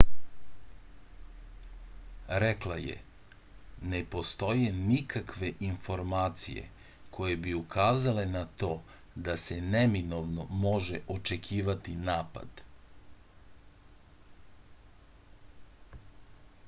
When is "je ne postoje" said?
2.83-4.69